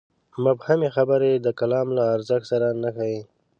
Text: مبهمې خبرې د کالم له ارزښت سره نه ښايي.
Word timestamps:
مبهمې 0.43 0.89
خبرې 0.95 1.31
د 1.35 1.47
کالم 1.59 1.87
له 1.97 2.03
ارزښت 2.15 2.45
سره 2.51 2.67
نه 2.83 2.89
ښايي. 2.95 3.19